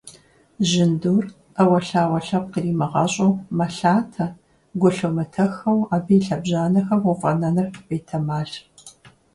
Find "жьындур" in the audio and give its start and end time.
0.69-1.25